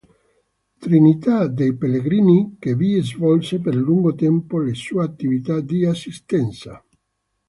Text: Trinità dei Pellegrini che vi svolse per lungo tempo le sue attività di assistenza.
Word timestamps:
Trinità 0.79 1.45
dei 1.47 1.75
Pellegrini 1.75 2.55
che 2.57 2.73
vi 2.73 2.99
svolse 3.01 3.59
per 3.59 3.75
lungo 3.75 4.15
tempo 4.15 4.57
le 4.57 4.73
sue 4.73 5.03
attività 5.03 5.61
di 5.61 5.85
assistenza. 5.85 6.83